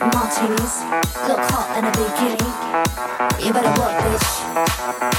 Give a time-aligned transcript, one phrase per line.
[0.00, 0.80] Martinis,
[1.28, 2.40] look hot in a bikini.
[3.44, 4.32] You better work, bitch.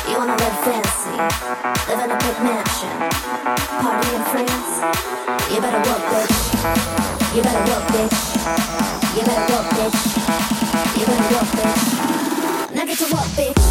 [0.09, 1.13] You wanna live fancy,
[1.85, 2.89] live in a big mansion,
[3.77, 4.81] party in France.
[5.53, 6.33] You better work, bitch.
[7.35, 8.17] You better work, bitch.
[9.13, 10.01] You better work, bitch.
[10.97, 11.81] You better work, bitch.
[12.73, 13.61] Now get to work, bitch.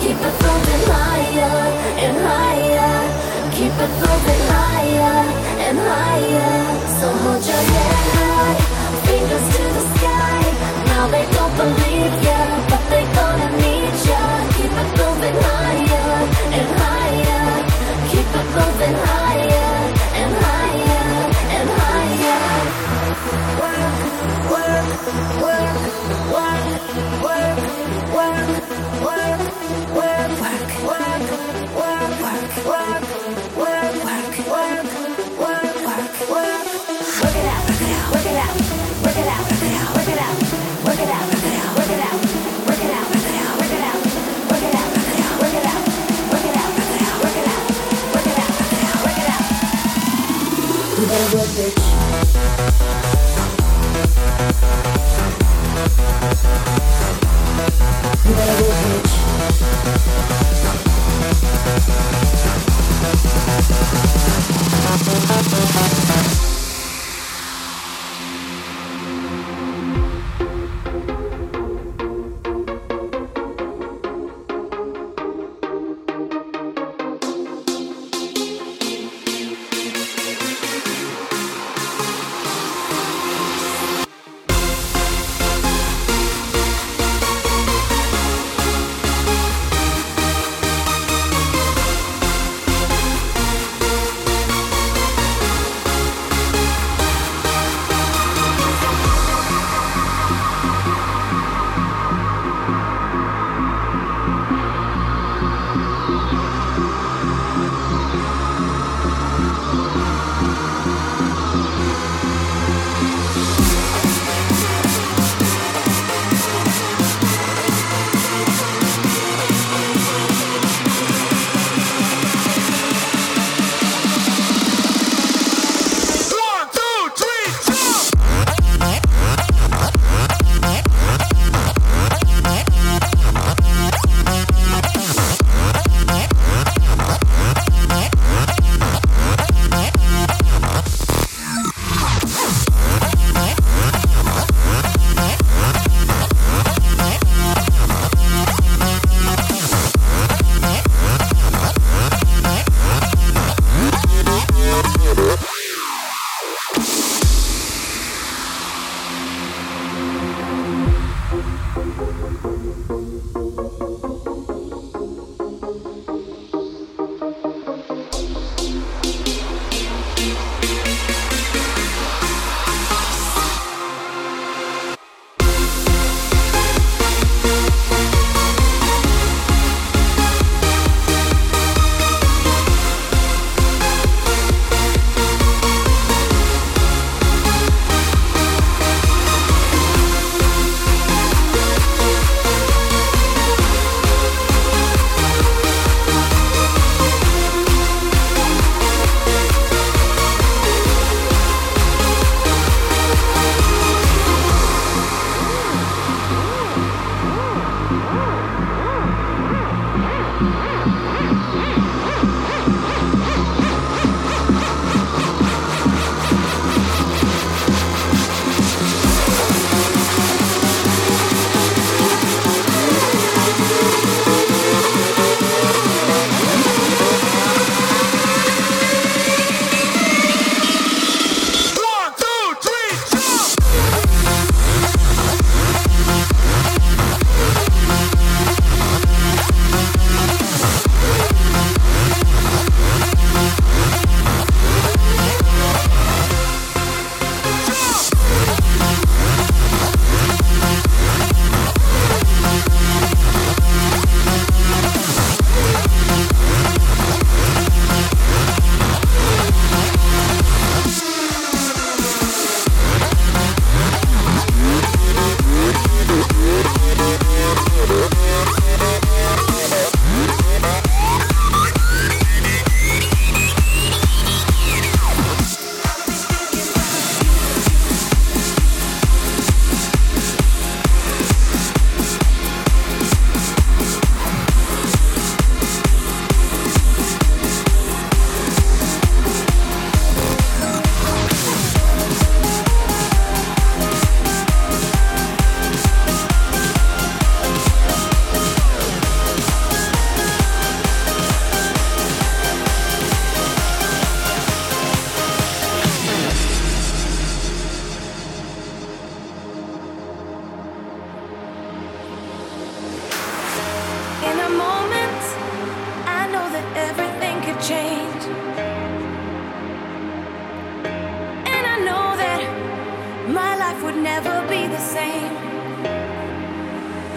[0.00, 1.56] Keep the soul in higher
[2.04, 6.62] and higher keep it moving higher and higher.
[7.00, 8.54] So hold your head high,
[9.06, 10.40] fingers to the sky.
[10.90, 14.22] Now they don't believe ya, but they gonna need ya.
[14.56, 16.10] Keep it moving higher
[16.58, 17.46] and higher.
[18.10, 19.72] Keep it moving higher
[20.20, 21.08] and higher
[21.56, 22.46] and higher.
[23.62, 23.94] Work,
[24.54, 24.86] work,
[25.44, 25.78] work,
[26.36, 26.66] work,
[27.26, 27.58] work,
[28.14, 28.48] work,
[29.08, 29.40] work, work,
[30.10, 30.32] work,
[30.90, 31.22] work,
[31.80, 32.12] work,
[32.70, 33.02] work,
[33.56, 33.84] work,
[34.48, 35.25] work,
[50.96, 51.96] You better work, bitch.
[63.08, 63.24] Thank
[66.50, 66.55] you.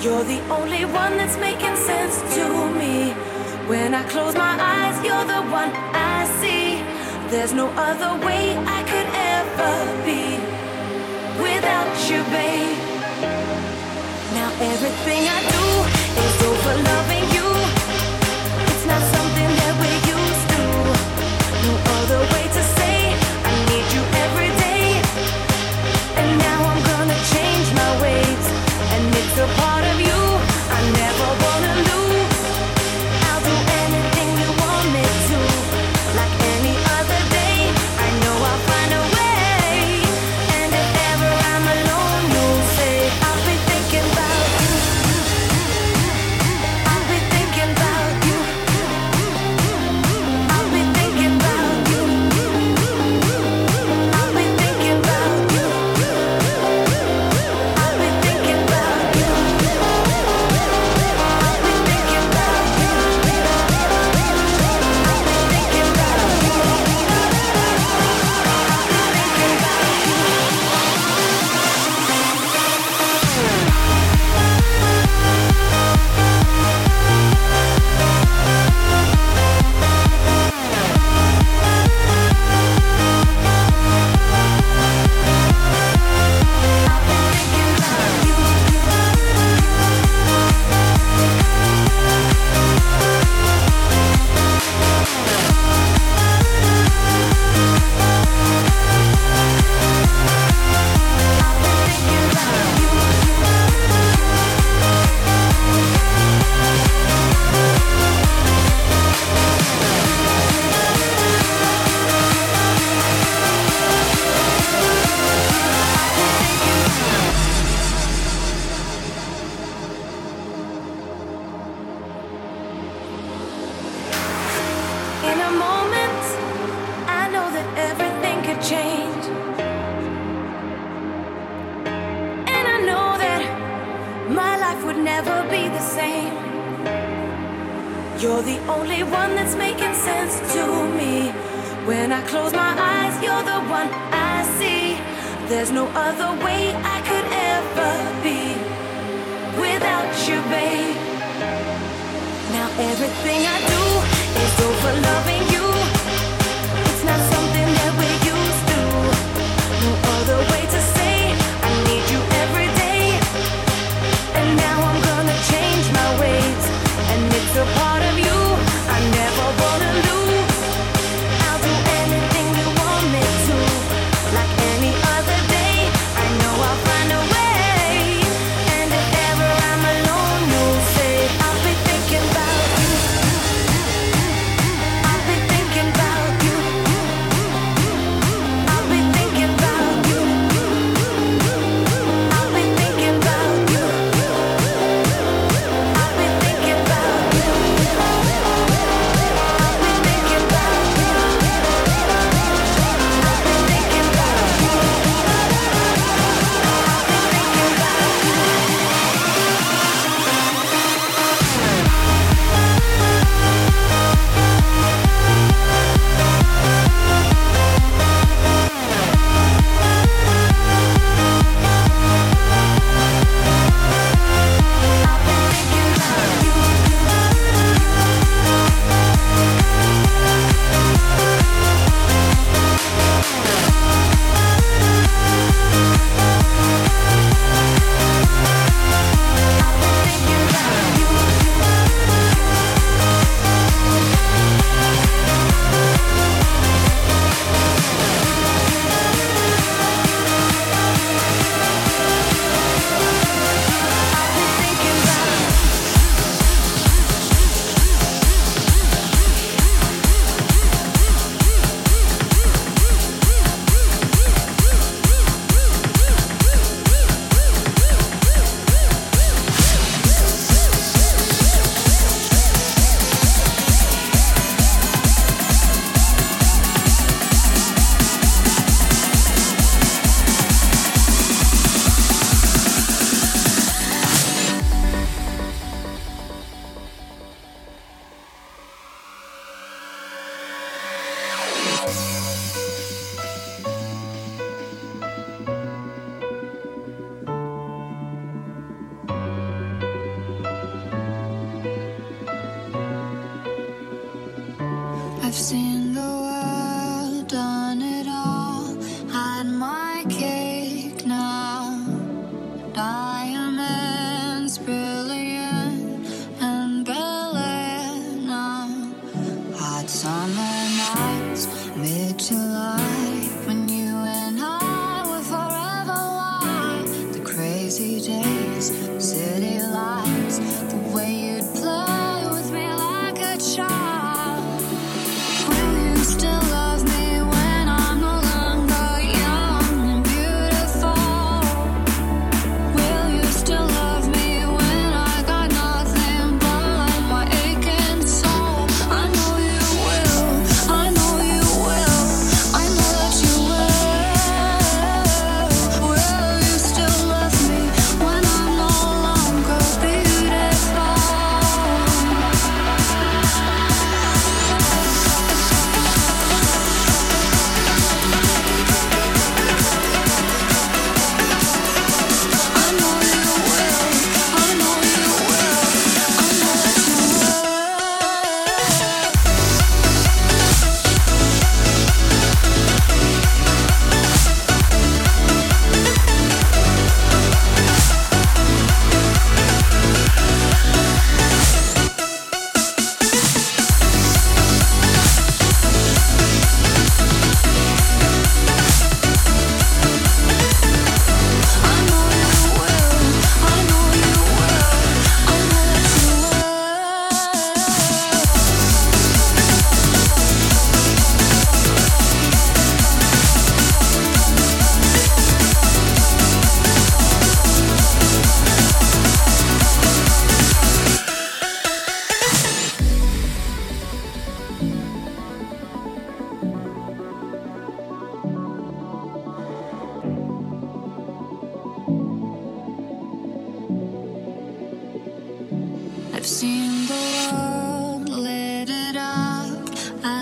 [0.02, 2.46] You're the only one that's making sense to
[2.80, 3.12] me.
[3.68, 6.82] When I close my eyes, you're the one I see.
[7.30, 9.74] There's no other way I could ever
[10.06, 10.40] be
[11.44, 12.78] without you, babe.
[14.36, 15.59] Now everything I do.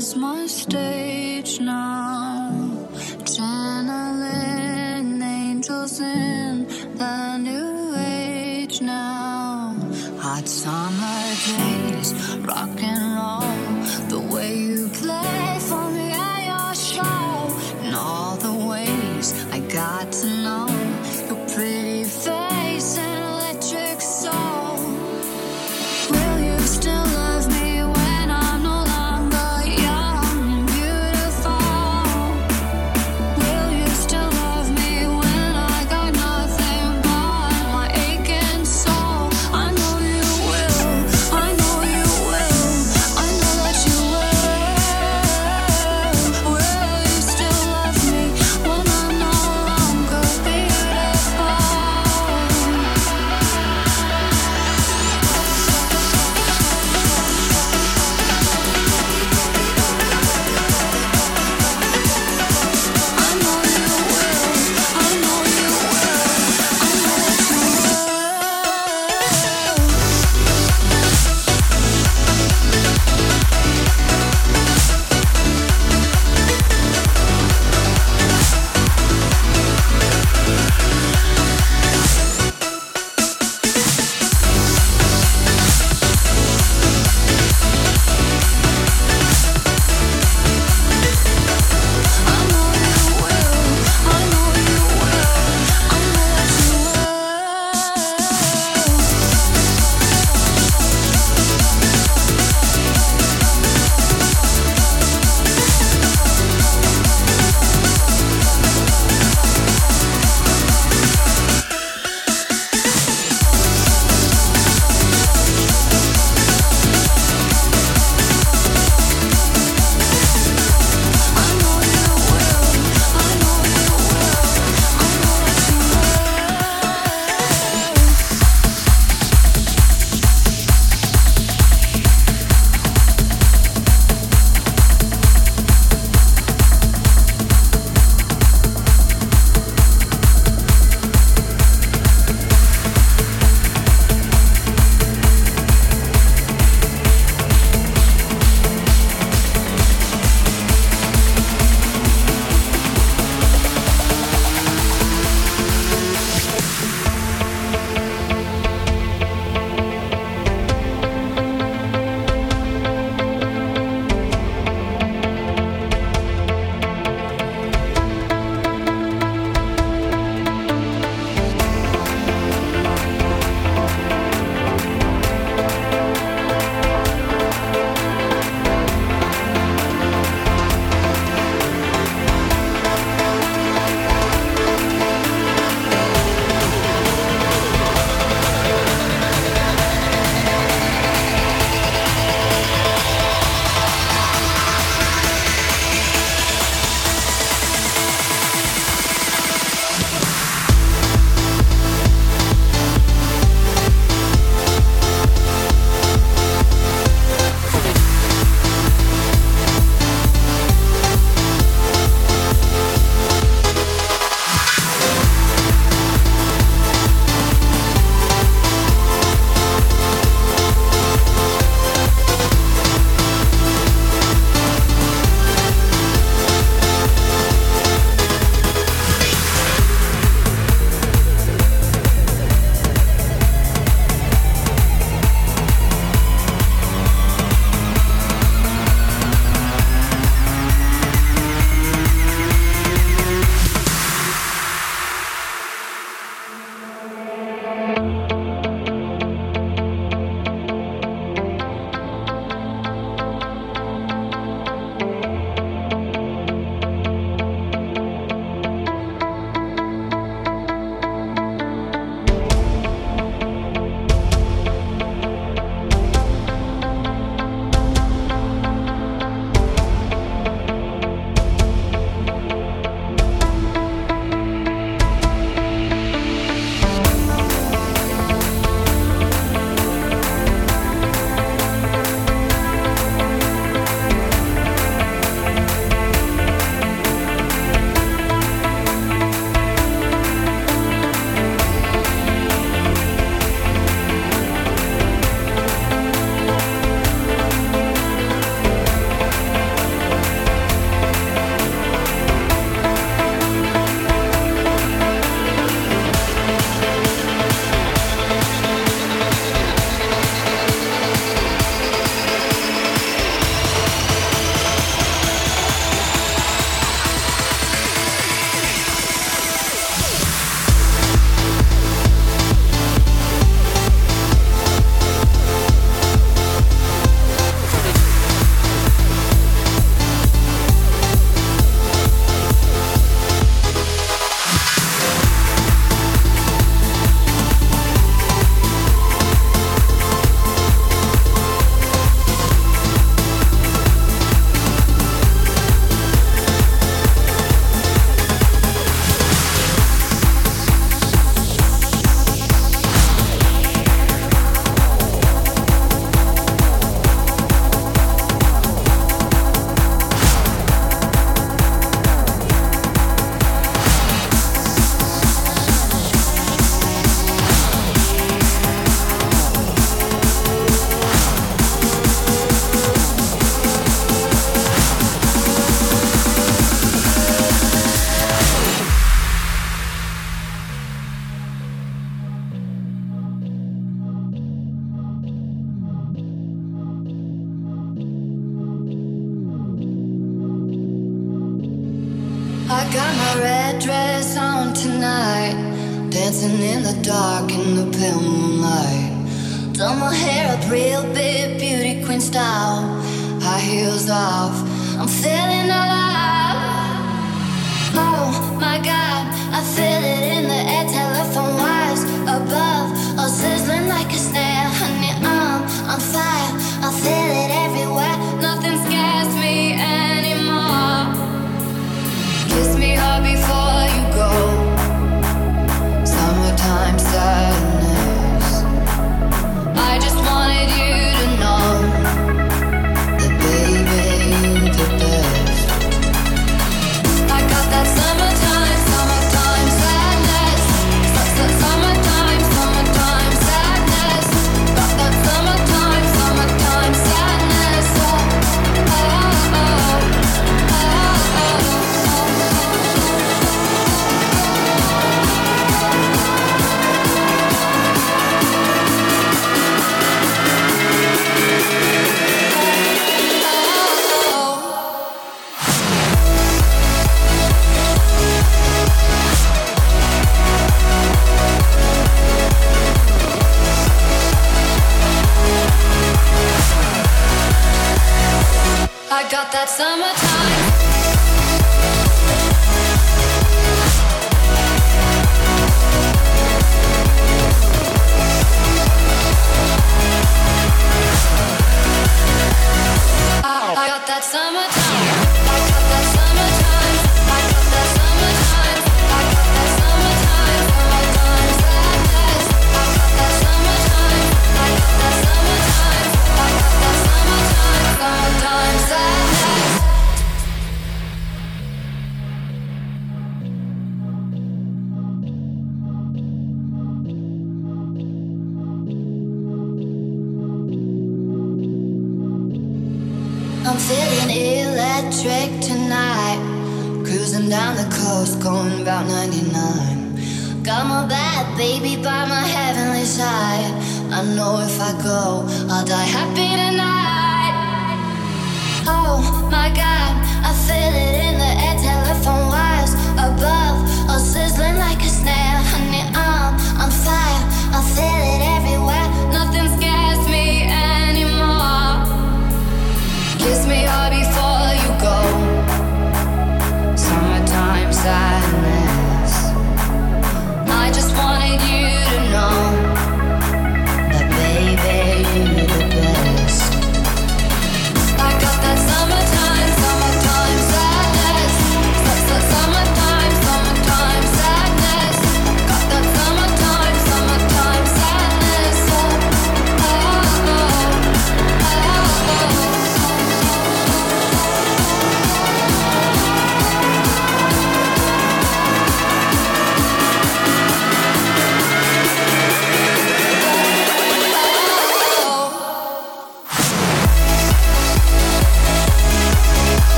[0.00, 2.39] You better work, bitch.